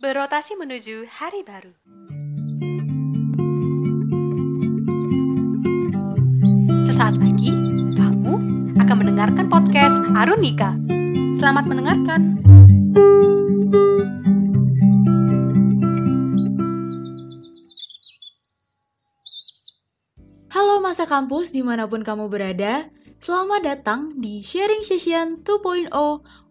[0.00, 1.76] berotasi menuju hari baru.
[6.88, 7.52] Sesaat lagi,
[8.00, 8.34] kamu
[8.80, 10.72] akan mendengarkan podcast Arunika.
[11.36, 12.40] Selamat mendengarkan.
[20.48, 22.88] Halo masa kampus di mana pun kamu berada,
[23.20, 25.92] selamat datang di Sharing Session 2.0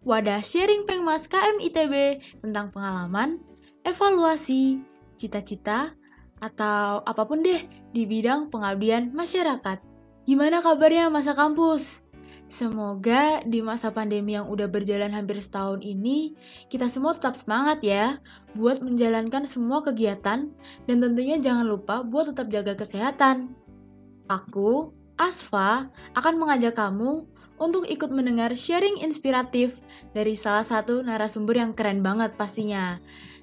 [0.06, 3.42] Wadah Sharing Pengmas KM ITB tentang pengalaman,
[3.82, 4.78] evaluasi,
[5.18, 5.90] cita-cita,
[6.38, 7.58] atau apa pun deh
[7.90, 9.82] di bidang pengabdian masyarakat.
[10.30, 12.06] Gimana kabarnya masa kampus?
[12.46, 16.38] Semoga di masa pandemi yang udah berjalan hampir setahun ini,
[16.70, 18.22] kita semua tetap semangat ya
[18.54, 20.46] buat menjalankan semua kegiatan
[20.86, 23.58] dan tentunya jangan lupa buat tetap jaga kesehatan.
[24.30, 27.28] Aku, Asfa, akan mengajak kamu
[27.60, 29.84] untuk ikut mendengar sharing inspiratif
[30.16, 32.96] dari salah satu narasumber yang keren banget pastinya.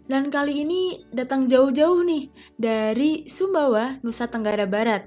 [0.09, 5.05] Dan kali ini datang jauh-jauh nih dari Sumbawa, Nusa Tenggara Barat.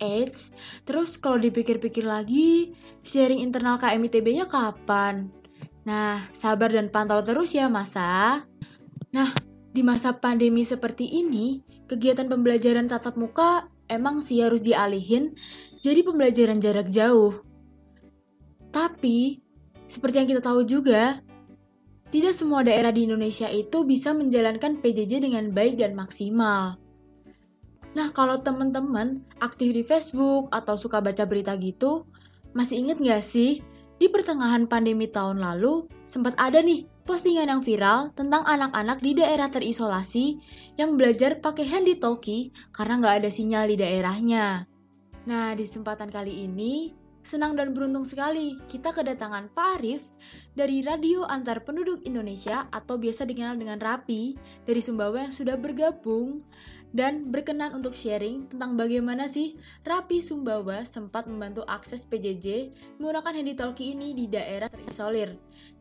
[0.00, 0.56] Eits,
[0.88, 2.72] terus kalau dipikir-pikir lagi,
[3.04, 5.28] sharing internal KMITB-nya kapan?
[5.84, 8.42] Nah, sabar dan pantau terus ya, Masa.
[9.12, 9.30] Nah,
[9.72, 15.36] di masa pandemi seperti ini, kegiatan pembelajaran tatap muka emang sih harus dialihin
[15.82, 17.42] jadi pembelajaran jarak jauh.
[18.72, 19.42] Tapi,
[19.84, 21.20] seperti yang kita tahu juga,
[22.12, 26.76] tidak semua daerah di Indonesia itu bisa menjalankan PJJ dengan baik dan maksimal.
[27.92, 32.08] Nah, kalau teman-teman aktif di Facebook atau suka baca berita gitu,
[32.56, 33.60] masih inget nggak sih
[33.96, 39.50] di pertengahan pandemi tahun lalu sempat ada nih postingan yang viral tentang anak-anak di daerah
[39.50, 40.38] terisolasi
[40.78, 44.70] yang belajar pakai handy talkie karena nggak ada sinyal di daerahnya.
[45.22, 46.90] Nah, di kesempatan kali ini,
[47.22, 50.02] senang dan beruntung sekali kita kedatangan Pak Arif
[50.58, 54.34] dari Radio Antar Penduduk Indonesia atau biasa dikenal dengan RAPI
[54.66, 56.42] dari Sumbawa yang sudah bergabung
[56.92, 62.68] dan berkenan untuk sharing tentang bagaimana sih Rapi Sumbawa sempat membantu akses PJJ
[63.00, 65.32] menggunakan handy talkie ini di daerah terisolir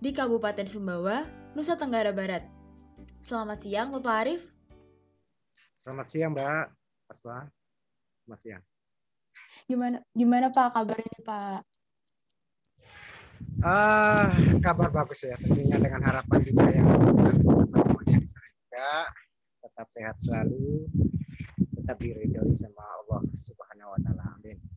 [0.01, 2.41] di Kabupaten Sumbawa, Nusa Tenggara Barat.
[3.21, 4.49] Selamat siang, Bapak Arif.
[5.77, 6.65] Selamat siang, Mbak.
[7.05, 7.45] Asma.
[8.25, 8.63] Selamat siang.
[9.69, 11.61] Gimana gimana Pak kabarnya Pak?
[13.61, 15.37] Ah, kabar bagus ya.
[15.37, 18.89] Tentunya dengan harapan juga yang teman-teman yang juga
[19.61, 20.89] tetap sehat selalu,
[21.77, 24.23] tetap diridhoi sama Allah Subhanahu wa taala.
[24.33, 24.70] Amin.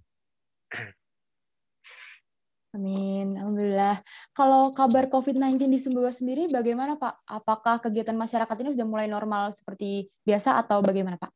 [2.75, 4.03] Amin, Alhamdulillah.
[4.35, 7.23] Kalau kabar COVID-19 di Sumbawa sendiri bagaimana Pak?
[7.23, 11.31] Apakah kegiatan masyarakat ini sudah mulai normal seperti biasa atau bagaimana Pak?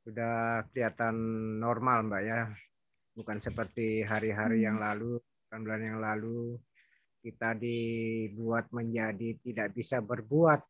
[0.00, 1.12] Sudah kelihatan
[1.60, 2.48] normal Mbak ya.
[3.12, 4.66] Bukan seperti hari-hari hmm.
[4.72, 6.56] yang lalu, bulan-bulan yang lalu
[7.20, 10.64] kita dibuat menjadi tidak bisa berbuat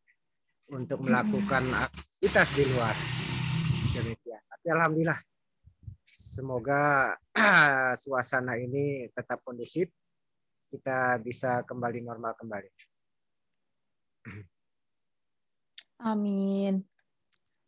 [0.74, 1.84] untuk melakukan hmm.
[1.86, 2.94] aktivitas di luar.
[3.94, 4.42] Demikian.
[4.50, 5.29] Tapi alhamdulillah
[6.20, 7.16] Semoga
[8.04, 9.88] suasana ini tetap kondusif,
[10.68, 12.68] kita bisa kembali normal kembali.
[16.12, 16.84] Amin.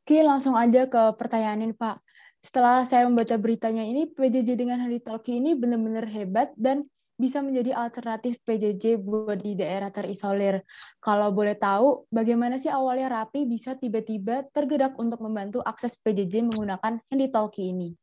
[0.04, 1.96] Oke, langsung aja ke pertanyaan Pak.
[2.44, 6.84] Setelah saya membaca beritanya ini, PJJ dengan Hadi Talki ini benar-benar hebat dan
[7.16, 10.60] bisa menjadi alternatif PJJ buat di daerah terisolir.
[11.00, 16.98] Kalau boleh tahu, bagaimana sih awalnya Rapi bisa tiba-tiba tergerak untuk membantu akses PJJ menggunakan
[17.08, 18.01] Handy Talkie ini?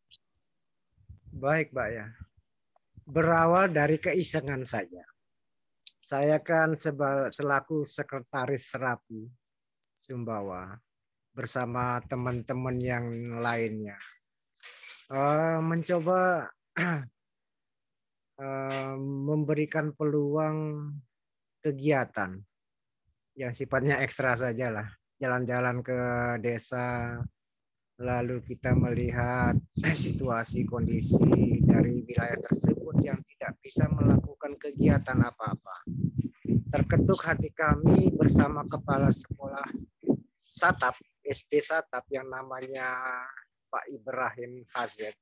[1.39, 2.07] Baik, Mbak ya.
[3.07, 5.01] Berawal dari keisengan saja.
[6.05, 9.23] Saya kan selaku sekretaris Serapi
[9.95, 10.75] Sumbawa
[11.31, 13.05] bersama teman-teman yang
[13.39, 13.95] lainnya
[15.13, 16.49] uh, mencoba
[18.39, 18.95] uh,
[19.29, 20.89] memberikan peluang
[21.59, 22.39] kegiatan
[23.35, 24.87] yang sifatnya ekstra saja lah
[25.19, 25.99] jalan-jalan ke
[26.39, 27.19] desa
[27.99, 29.59] lalu kita melihat
[30.07, 35.83] situasi kondisi dari wilayah tersebut yang tidak bisa melakukan kegiatan apa-apa.
[36.71, 39.67] Terketuk hati kami bersama kepala sekolah
[40.49, 40.95] Satap,
[41.27, 42.95] SD Satap yang namanya
[43.67, 45.13] Pak Ibrahim Hazet.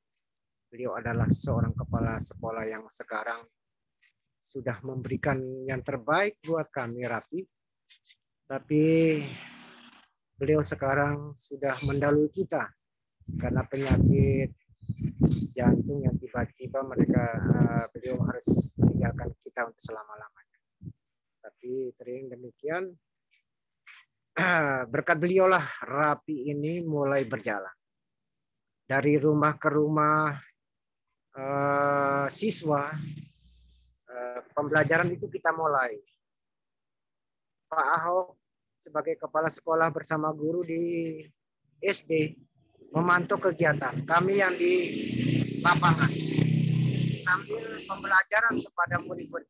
[0.69, 3.41] Beliau adalah seorang kepala sekolah yang sekarang
[4.37, 7.41] sudah memberikan yang terbaik buat kami Rapi.
[8.47, 8.85] Tapi
[10.37, 12.69] beliau sekarang sudah mendalui kita
[13.41, 14.53] karena penyakit
[15.51, 20.59] jantung yang tiba-tiba mereka uh, beliau harus meninggalkan kita untuk selama-lamanya.
[21.43, 22.93] Tapi tering demikian
[24.93, 27.73] berkat beliau lah rapi ini mulai berjalan
[28.87, 30.37] dari rumah ke rumah
[31.35, 32.87] uh, siswa
[34.07, 35.97] uh, pembelajaran itu kita mulai
[37.67, 38.46] Pak Ahok
[38.77, 41.21] sebagai kepala sekolah bersama guru di
[41.81, 42.37] SD
[42.93, 44.73] memantau kegiatan kami yang di
[45.59, 46.09] lapangan
[47.25, 49.49] sambil pembelajaran kepada murid-murid.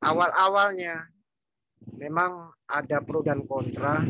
[0.00, 1.06] Awal-awalnya
[1.94, 4.00] memang ada pro dan kontra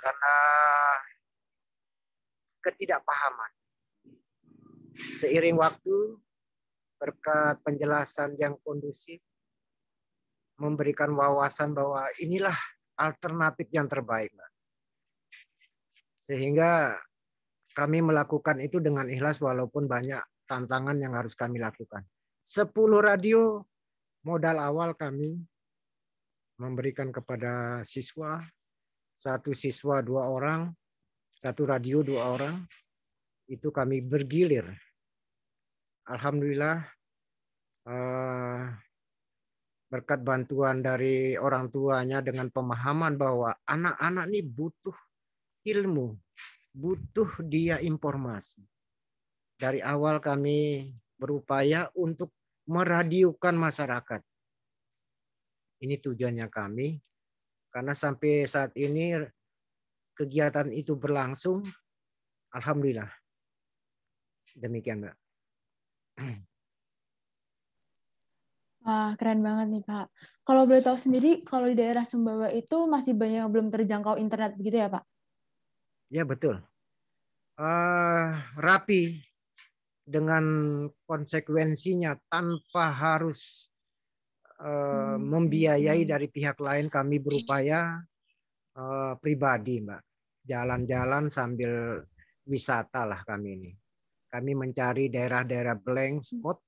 [0.00, 0.36] karena
[2.60, 3.52] ketidakpahaman.
[5.16, 6.20] Seiring waktu,
[7.00, 9.22] berkat penjelasan yang kondusif,
[10.60, 12.54] memberikan wawasan bahwa inilah
[13.00, 14.28] alternatif yang terbaik.
[16.20, 17.00] Sehingga
[17.72, 22.04] kami melakukan itu dengan ikhlas walaupun banyak tantangan yang harus kami lakukan.
[22.44, 23.64] 10 radio
[24.20, 25.40] modal awal kami
[26.60, 28.44] memberikan kepada siswa,
[29.16, 30.68] satu siswa dua orang,
[31.40, 32.60] satu radio dua orang,
[33.48, 34.68] itu kami bergilir.
[36.04, 36.84] Alhamdulillah
[37.88, 38.64] eh,
[39.90, 44.94] berkat bantuan dari orang tuanya dengan pemahaman bahwa anak-anak ini butuh
[45.66, 46.14] ilmu,
[46.70, 48.62] butuh dia informasi.
[49.58, 50.88] Dari awal kami
[51.18, 52.30] berupaya untuk
[52.70, 54.22] meradiukan masyarakat.
[55.82, 56.96] Ini tujuannya kami.
[57.70, 59.18] Karena sampai saat ini
[60.14, 61.66] kegiatan itu berlangsung,
[62.54, 63.10] Alhamdulillah.
[64.54, 65.16] Demikian, Mbak.
[68.80, 70.08] Wah, keren banget nih, Kak.
[70.40, 74.56] Kalau boleh tahu sendiri, kalau di daerah Sumbawa itu masih banyak yang belum terjangkau internet,
[74.56, 75.04] begitu ya, Pak?
[76.08, 76.64] Ya, betul.
[77.60, 79.20] Uh, rapi
[80.00, 80.42] dengan
[81.04, 83.68] konsekuensinya tanpa harus
[84.64, 88.00] uh, membiayai dari pihak lain, kami berupaya
[88.80, 90.02] uh, pribadi, Mbak.
[90.40, 92.00] Jalan-jalan sambil
[92.48, 93.72] wisata lah kami ini.
[94.32, 96.58] Kami mencari daerah-daerah blank spot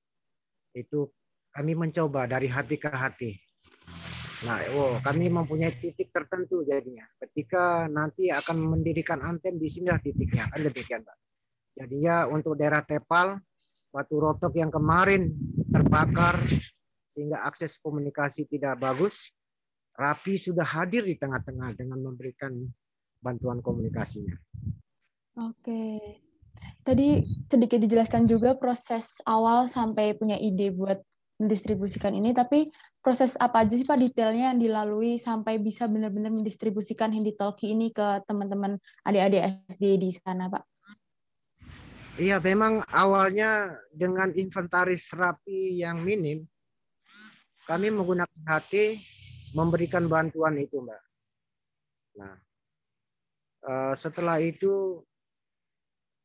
[0.77, 1.09] itu
[1.53, 3.31] kami mencoba dari hati ke hati.
[4.43, 7.07] Nah, oh, kami mempunyai titik tertentu jadinya.
[7.23, 11.17] Ketika nanti akan mendirikan anten di sinilah titiknya, kan demikian, Pak.
[11.79, 13.39] Jadinya untuk daerah Tepal,
[13.95, 15.31] Batu Rotok yang kemarin
[15.71, 16.43] terbakar
[17.07, 19.31] sehingga akses komunikasi tidak bagus,
[19.93, 22.57] Rapi sudah hadir di tengah-tengah dengan memberikan
[23.21, 24.35] bantuan komunikasinya.
[25.39, 26.01] Oke.
[26.83, 30.99] Tadi sedikit dijelaskan juga proses awal sampai punya ide buat
[31.43, 32.71] mendistribusikan ini, tapi
[33.03, 37.91] proses apa aja sih Pak detailnya yang dilalui sampai bisa benar-benar mendistribusikan Handy Talkie ini
[37.91, 40.63] ke teman-teman adik-adik SD di sana Pak?
[42.21, 46.47] Iya, memang awalnya dengan inventaris rapi yang minim,
[47.67, 49.01] kami menggunakan hati
[49.57, 51.03] memberikan bantuan itu, Mbak.
[52.21, 52.37] Nah,
[53.65, 55.01] eh, setelah itu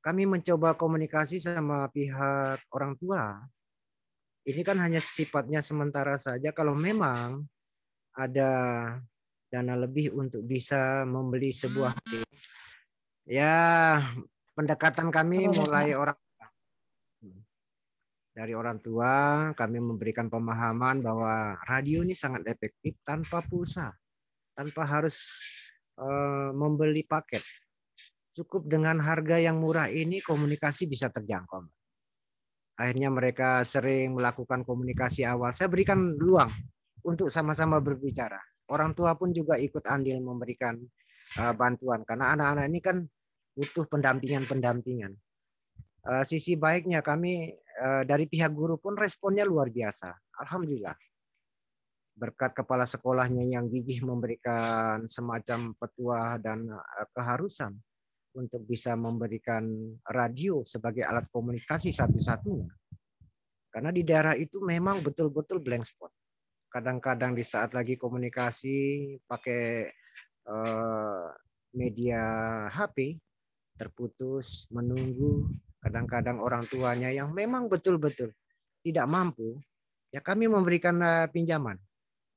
[0.03, 3.43] kami mencoba komunikasi sama pihak orang tua
[4.47, 6.55] ini kan hanya sifatnya sementara saja.
[6.55, 7.43] Kalau memang
[8.15, 8.51] ada
[9.51, 12.23] dana lebih untuk bisa membeli sebuah tim,
[13.27, 13.99] ya
[14.55, 16.15] pendekatan kami mulai orang
[18.37, 19.13] dari orang tua
[19.57, 23.89] kami memberikan pemahaman bahwa radio ini sangat efektif tanpa pulsa,
[24.53, 25.43] tanpa harus
[25.97, 27.41] uh, membeli paket.
[28.37, 31.65] Cukup dengan harga yang murah ini komunikasi bisa terjangkau.
[32.77, 35.49] Akhirnya mereka sering melakukan komunikasi awal.
[35.49, 36.53] Saya berikan ruang
[37.01, 38.37] untuk sama-sama berbicara.
[38.69, 40.77] Orang tua pun juga ikut andil memberikan
[41.41, 42.97] uh, bantuan karena anak-anak ini kan
[43.57, 45.17] butuh pendampingan-pendampingan.
[46.05, 50.13] Uh, sisi baiknya kami uh, dari pihak guru pun responnya luar biasa.
[50.45, 50.93] Alhamdulillah.
[52.17, 56.65] Berkat kepala sekolahnya yang gigih memberikan semacam petua dan
[57.13, 57.77] keharusan
[58.35, 59.63] untuk bisa memberikan
[60.03, 62.69] radio sebagai alat komunikasi satu-satunya.
[63.71, 66.09] Karena di daerah itu memang betul-betul blank spot.
[66.67, 68.77] Kadang-kadang di saat lagi komunikasi
[69.25, 69.87] pakai
[70.49, 71.29] uh,
[71.77, 72.21] media
[72.73, 73.21] HP
[73.77, 75.45] terputus, menunggu.
[75.77, 78.33] Kadang-kadang orang tuanya yang memang betul-betul
[78.81, 79.61] tidak mampu,
[80.09, 81.77] ya kami memberikan uh, pinjaman.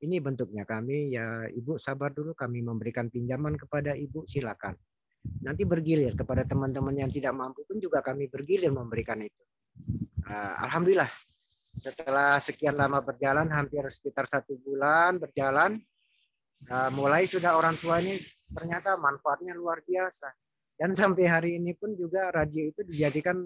[0.01, 4.73] Ini bentuknya kami ya Ibu sabar dulu kami memberikan pinjaman kepada Ibu silakan
[5.41, 9.43] nanti bergilir kepada teman-teman yang tidak mampu pun juga kami bergilir memberikan itu.
[10.25, 11.09] Ah, alhamdulillah.
[11.71, 15.81] Setelah sekian lama berjalan hampir sekitar satu bulan berjalan
[16.69, 18.17] ah, mulai sudah orang tua ini
[18.53, 20.29] ternyata manfaatnya luar biasa.
[20.81, 23.45] Dan sampai hari ini pun juga radio itu dijadikan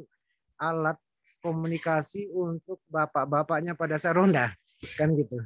[0.63, 0.95] alat
[1.43, 4.55] komunikasi untuk bapak-bapaknya pada saronda
[4.95, 5.43] kan gitu.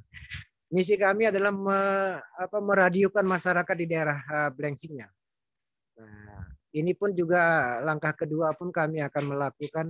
[0.69, 1.81] Misi kami adalah me,
[2.21, 5.09] apa, meradiokan masyarakat di daerah uh, Blengsingnya
[5.99, 6.43] Nah,
[6.75, 9.87] ini pun juga langkah kedua pun kami akan melakukan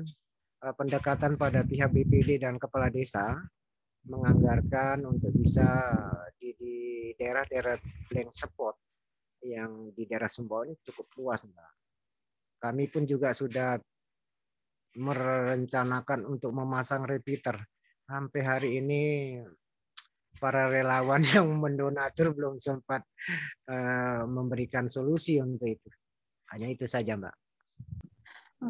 [0.65, 3.37] uh, pendekatan pada pihak BPD dan kepala desa
[4.09, 5.93] menganggarkan untuk bisa
[6.38, 6.55] di
[7.19, 7.77] daerah-daerah
[8.09, 8.75] blank spot
[9.45, 11.73] yang di daerah Sumbawa ini cukup luas Mbak.
[12.59, 13.79] Kami pun juga sudah
[14.99, 17.55] merencanakan untuk memasang repeater.
[18.09, 19.03] Sampai hari ini
[20.38, 23.02] para relawan yang mendonatur belum sempat
[23.68, 25.88] uh, memberikan solusi untuk itu.
[26.54, 27.37] Hanya itu saja, Mbak.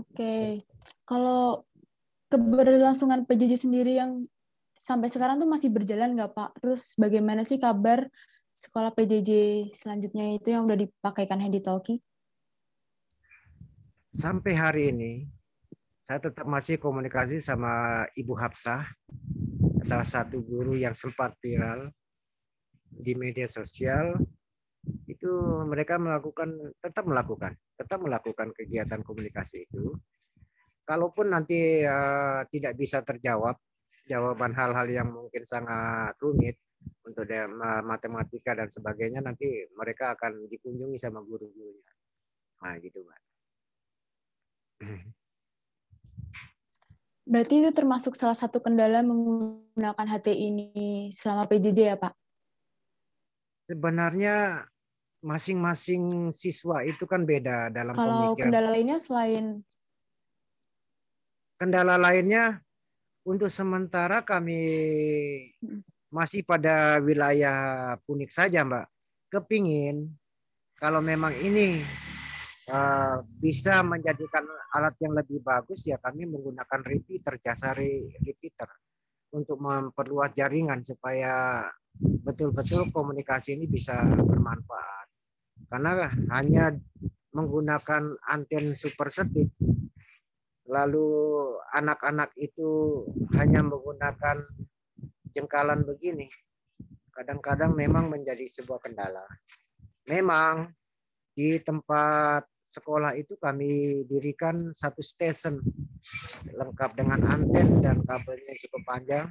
[0.02, 0.66] Oke.
[1.06, 1.64] Kalau
[2.28, 4.28] keberlangsungan PJJ sendiri yang
[4.76, 6.50] sampai sekarang tuh masih berjalan nggak Pak?
[6.60, 8.10] Terus bagaimana sih kabar
[8.52, 9.30] sekolah PJJ
[9.72, 12.02] selanjutnya itu yang udah dipakaikan Handy Talkie?
[14.10, 15.12] Sampai hari ini
[16.00, 18.80] saya tetap masih komunikasi sama Ibu Hapsah,
[19.82, 21.90] salah satu guru yang sempat viral
[22.88, 24.18] di media sosial.
[25.04, 29.92] Itu mereka melakukan tetap melakukan, tetap melakukan kegiatan komunikasi itu.
[30.88, 33.60] Kalaupun nanti uh, tidak bisa terjawab
[34.08, 36.56] jawaban hal-hal yang mungkin sangat rumit,
[37.08, 37.24] untuk
[37.84, 41.92] matematika dan sebagainya nanti mereka akan dikunjungi sama guru-gurunya.
[42.62, 43.20] Nah, gitu, Mbak.
[47.28, 52.16] Berarti itu termasuk salah satu kendala menggunakan HT ini selama PJJ ya, Pak?
[53.68, 54.64] Sebenarnya
[55.20, 58.48] masing-masing siswa itu kan beda dalam Kalau pemikiran.
[58.48, 59.60] kendala lainnya selain
[61.58, 62.62] kendala lainnya
[63.26, 64.62] untuk sementara kami
[65.60, 68.86] hmm masih pada wilayah Punik saja, Mbak.
[69.28, 70.08] Kepingin
[70.80, 71.84] kalau memang ini
[72.68, 74.44] uh, bisa menjadikan
[74.76, 78.68] alat yang lebih bagus ya kami menggunakan repeater, jasa repeater
[79.32, 81.66] untuk memperluas jaringan supaya
[81.98, 85.06] betul-betul komunikasi ini bisa bermanfaat.
[85.68, 86.72] Karena hanya
[87.34, 89.52] menggunakan anten super setik
[90.68, 91.08] lalu
[91.72, 93.02] anak-anak itu
[93.36, 94.44] hanya menggunakan
[95.32, 96.28] jengkalan begini
[97.18, 99.26] kadang-kadang memang menjadi sebuah kendala.
[100.06, 100.70] Memang
[101.34, 105.56] di tempat sekolah itu kami dirikan satu stesen
[106.52, 109.26] lengkap dengan anten dan kabelnya cukup panjang.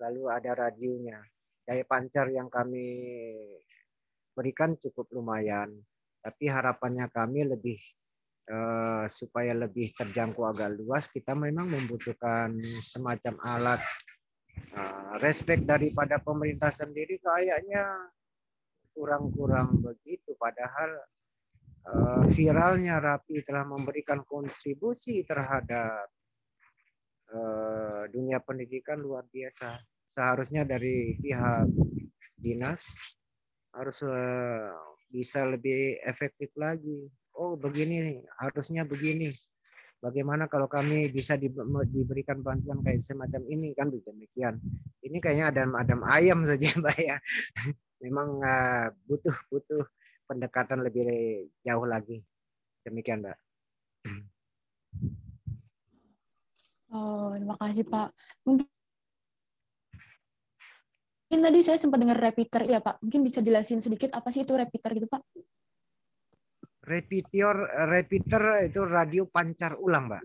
[0.00, 1.20] Lalu ada radionya.
[1.60, 2.88] Daya pancar yang kami
[4.32, 5.76] berikan cukup lumayan.
[6.24, 7.76] Tapi harapannya kami lebih
[8.48, 13.80] eh, supaya lebih terjangkau agak luas, kita memang membutuhkan semacam alat
[14.70, 18.10] Nah, respect daripada pemerintah sendiri kayaknya
[18.94, 20.36] kurang-kurang begitu.
[20.38, 21.00] Padahal
[22.30, 26.06] viralnya Rapi telah memberikan kontribusi terhadap
[27.34, 29.80] uh, dunia pendidikan luar biasa.
[30.06, 31.66] Seharusnya dari pihak
[32.38, 32.94] dinas
[33.74, 34.74] harus uh,
[35.10, 37.10] bisa lebih efektif lagi.
[37.34, 39.32] Oh begini, harusnya begini
[40.00, 44.56] bagaimana kalau kami bisa diberikan bantuan kayak semacam ini kan demikian.
[45.04, 47.16] Ini kayaknya ada adam ayam saja Mbak ya.
[48.00, 49.84] Memang uh, butuh butuh
[50.30, 51.02] pendekatan lebih
[51.66, 52.22] jauh lagi.
[52.86, 53.38] Demikian Mbak.
[56.94, 58.14] Oh, terima kasih Pak.
[58.46, 58.66] Mungkin
[61.42, 63.02] tadi saya sempat dengar repeater ya Pak.
[63.02, 65.22] Mungkin bisa jelasin sedikit apa sih itu repeater gitu Pak?
[66.90, 67.54] repeater
[67.86, 70.24] repeater itu radio pancar ulang, Mbak.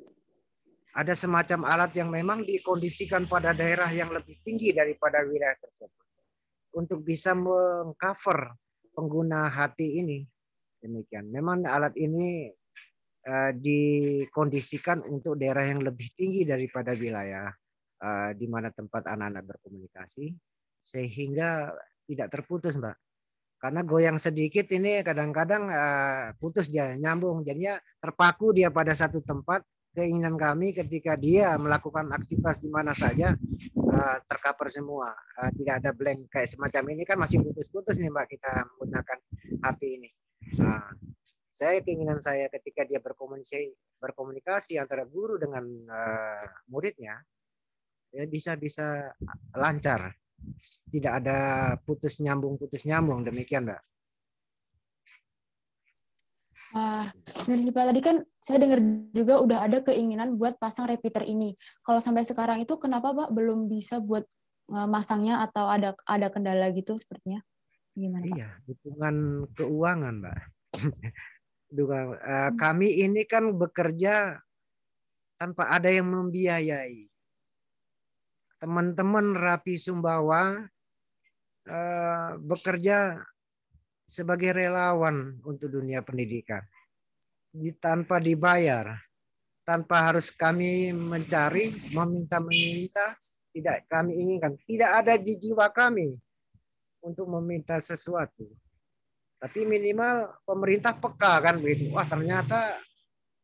[0.95, 6.05] Ada semacam alat yang memang dikondisikan pada daerah yang lebih tinggi daripada wilayah tersebut
[6.75, 8.55] untuk bisa mengcover
[8.95, 10.23] pengguna hati ini.
[10.79, 11.27] Demikian.
[11.27, 12.47] Memang alat ini
[13.27, 17.51] uh, dikondisikan untuk daerah yang lebih tinggi daripada wilayah
[17.99, 20.31] uh, di mana tempat anak-anak berkomunikasi
[20.79, 21.75] sehingga
[22.07, 22.95] tidak terputus, Mbak
[23.65, 29.65] karena goyang sedikit ini kadang-kadang uh, putus dia nyambung jadinya terpaku dia pada satu tempat
[29.95, 33.31] keinginan kami ketika dia melakukan aktivitas di mana saja
[33.79, 35.15] uh, tercover semua.
[35.39, 37.07] Uh, tidak ada blank kayak semacam ini.
[37.07, 39.17] Kan masih putus-putus nih mbak kita menggunakan
[39.63, 40.09] HP ini.
[40.59, 40.91] Nah,
[41.55, 47.15] saya keinginan saya ketika dia berkomunikasi berkomunikasi antara guru dengan uh, muridnya
[48.11, 49.15] ya bisa bisa
[49.55, 50.11] lancar.
[50.91, 51.39] Tidak ada
[51.79, 53.23] putus nyambung putus nyambung.
[53.23, 53.94] Demikian mbak.
[56.75, 57.07] Wah,
[57.47, 58.83] dari Pak tadi kan saya dengar
[59.15, 61.55] juga udah ada keinginan buat pasang repeater ini.
[61.79, 64.27] Kalau sampai sekarang itu kenapa Pak belum bisa buat
[64.67, 67.39] e, masangnya atau ada ada kendala gitu sepertinya?
[67.95, 68.35] Gimana Pak?
[68.35, 69.15] Iya, dukungan
[69.55, 70.39] keuangan Mbak.
[71.79, 74.43] dukungan, uh, kami ini kan bekerja
[75.39, 77.07] tanpa ada yang membiayai
[78.59, 80.63] teman-teman Rapi Sumbawa
[81.67, 83.19] uh, bekerja
[84.05, 86.61] sebagai relawan untuk dunia pendidikan
[87.79, 88.99] tanpa dibayar,
[89.63, 93.05] tanpa harus kami mencari, meminta-meminta,
[93.55, 96.19] tidak kami inginkan, tidak ada di jiwa kami
[96.99, 98.43] untuk meminta sesuatu.
[99.39, 101.91] Tapi minimal pemerintah peka kan begitu.
[101.93, 102.81] Wah ternyata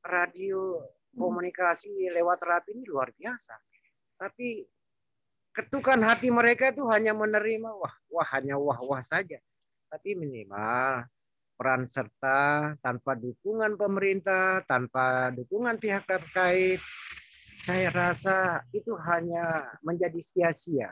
[0.01, 0.81] radio
[1.13, 3.53] komunikasi lewat rapi ini luar biasa.
[4.17, 4.65] Tapi
[5.51, 9.37] ketukan hati mereka itu hanya menerima wah wah hanya wah wah saja.
[9.91, 11.03] Tapi minimal
[11.59, 16.79] peran serta tanpa dukungan pemerintah, tanpa dukungan pihak terkait,
[17.61, 20.89] saya rasa itu hanya menjadi sia-sia.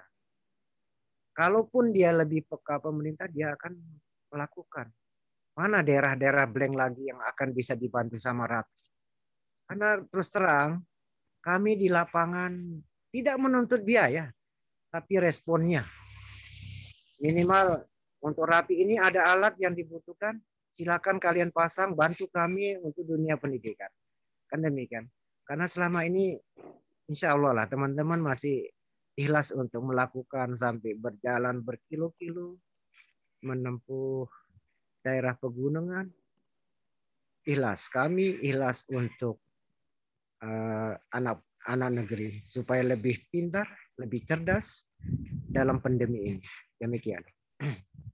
[1.33, 3.73] Kalaupun dia lebih peka pemerintah, dia akan
[4.29, 4.91] melakukan.
[5.57, 8.79] Mana daerah-daerah blank lagi yang akan bisa dibantu sama Rapi?
[9.65, 10.85] Karena terus terang,
[11.41, 12.51] kami di lapangan
[13.09, 14.29] tidak menuntut biaya,
[14.93, 15.81] tapi responnya.
[17.23, 17.88] Minimal
[18.19, 20.35] untuk Rapi ini ada alat yang dibutuhkan,
[20.67, 23.87] silakan kalian pasang, bantu kami untuk dunia pendidikan.
[24.51, 25.07] Kan demikian.
[25.47, 26.35] Karena selama ini
[27.09, 28.67] insya Allah lah teman-teman masih
[29.17, 32.59] ikhlas untuk melakukan sampai berjalan berkilo-kilo
[33.41, 34.27] menempuh
[35.01, 36.11] daerah pegunungan.
[37.47, 39.39] Ikhlas kami ikhlas untuk
[40.43, 44.85] uh, anak anak negeri supaya lebih pintar, lebih cerdas
[45.49, 46.45] dalam pandemi ini.
[46.77, 47.23] Demikian.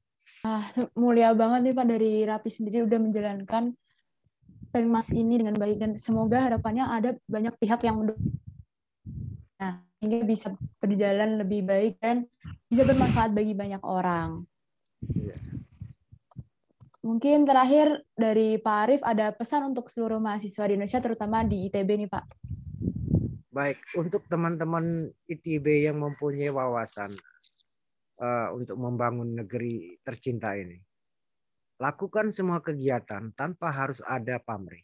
[0.45, 0.61] Ah,
[0.93, 3.73] mulia banget nih Pak dari Rapi sendiri udah menjalankan
[4.69, 8.37] Pengmas ini dengan baik dan semoga harapannya ada banyak pihak yang mendukung.
[9.55, 12.27] Nah, ini bisa berjalan lebih baik dan
[12.67, 14.43] bisa bermanfaat bagi banyak orang.
[15.15, 15.39] Iya.
[17.01, 21.89] Mungkin terakhir dari Pak Arif ada pesan untuk seluruh mahasiswa di Indonesia terutama di ITB
[22.05, 22.25] nih Pak.
[23.55, 27.15] Baik, untuk teman-teman ITB yang mempunyai wawasan
[28.25, 30.81] uh, untuk membangun negeri tercinta ini.
[31.77, 34.81] Lakukan semua kegiatan tanpa harus ada pamrih.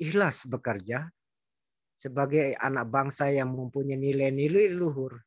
[0.00, 1.10] Ikhlas bekerja
[1.92, 5.20] sebagai anak bangsa yang mempunyai nilai-nilai luhur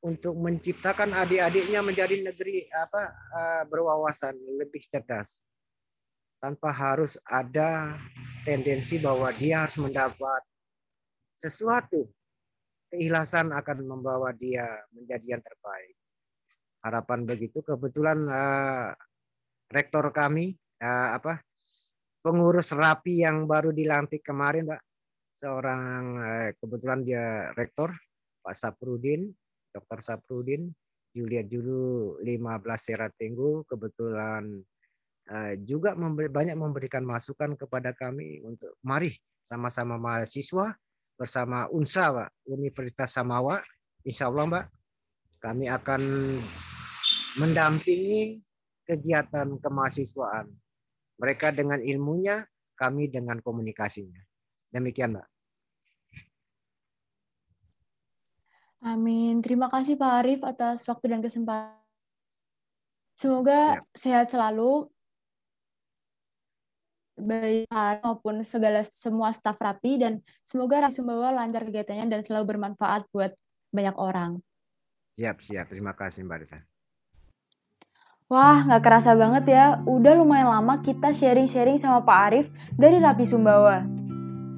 [0.00, 5.44] untuk menciptakan adik-adiknya menjadi negeri apa eh, berwawasan lebih cerdas
[6.40, 8.00] tanpa harus ada
[8.48, 10.42] tendensi bahwa dia harus mendapat
[11.36, 12.08] sesuatu
[12.88, 14.64] keikhlasan akan membawa dia
[14.96, 15.99] menjadi yang terbaik
[16.84, 17.60] harapan begitu.
[17.60, 18.92] Kebetulan uh,
[19.70, 21.40] rektor kami uh, apa
[22.20, 24.82] pengurus rapi yang baru dilantik kemarin Pak
[25.30, 25.84] seorang
[26.20, 27.92] uh, kebetulan dia rektor
[28.40, 29.30] Pak Saprudin
[29.70, 30.02] Dr.
[30.02, 30.68] Saprudin
[31.10, 32.26] Juliet Julu 15
[32.78, 33.62] Serat Tenggu.
[33.66, 34.58] Kebetulan
[35.30, 39.14] uh, juga memberi, banyak memberikan masukan kepada kami untuk mari
[39.44, 40.74] sama-sama mahasiswa
[41.18, 43.60] bersama UNSA Pak Universitas Samawa.
[44.06, 44.66] Insya Allah Mbak
[45.40, 46.02] kami akan
[47.38, 48.42] mendampingi
[48.88, 50.50] kegiatan kemahasiswaan.
[51.20, 52.42] Mereka dengan ilmunya,
[52.74, 54.18] kami dengan komunikasinya.
[54.72, 55.28] Demikian, Mbak.
[58.80, 59.44] Amin.
[59.44, 61.76] Terima kasih Pak Arif atas waktu dan kesempatan.
[63.12, 63.84] Semoga Siap.
[63.92, 64.88] sehat selalu
[67.20, 67.68] baik
[68.00, 73.36] maupun segala semua staf rapi dan semoga Rapi Sumbawa lancar kegiatannya dan selalu bermanfaat buat
[73.68, 74.40] banyak orang.
[75.20, 75.68] Siap, siap.
[75.68, 76.69] Terima kasih Mbak Rita.
[78.30, 79.82] Wah, nggak kerasa banget ya.
[79.90, 82.46] Udah lumayan lama kita sharing-sharing sama Pak Arif
[82.78, 83.82] dari Rapi Sumbawa.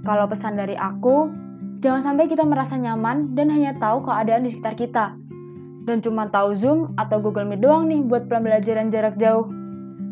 [0.05, 1.33] Kalau pesan dari aku,
[1.81, 5.17] jangan sampai kita merasa nyaman dan hanya tahu keadaan di sekitar kita.
[5.89, 9.49] Dan cuma tahu Zoom atau Google Meet doang nih buat pembelajaran jarak jauh.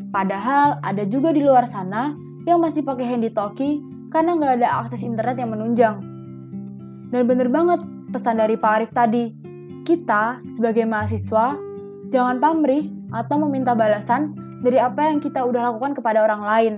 [0.09, 2.17] Padahal ada juga di luar sana
[2.49, 6.01] yang masih pakai handy talkie karena nggak ada akses internet yang menunjang.
[7.13, 9.29] Dan bener banget pesan dari Pak Arif tadi,
[9.85, 11.61] kita sebagai mahasiswa
[12.09, 16.75] jangan pamrih atau meminta balasan dari apa yang kita udah lakukan kepada orang lain.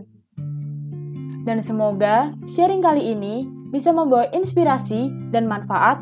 [1.42, 5.98] Dan semoga sharing kali ini bisa membawa inspirasi dan manfaat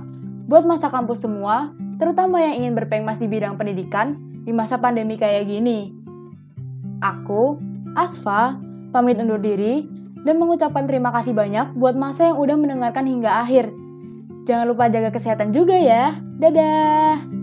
[0.50, 5.46] buat masa kampus semua, terutama yang ingin berpengmas di bidang pendidikan di masa pandemi kayak
[5.46, 5.94] gini.
[7.00, 7.56] Aku,
[7.96, 8.58] Asfa,
[8.92, 9.86] pamit undur diri
[10.26, 13.72] dan mengucapkan terima kasih banyak buat masa yang udah mendengarkan hingga akhir.
[14.44, 16.18] Jangan lupa jaga kesehatan juga ya.
[16.36, 17.39] Dadah!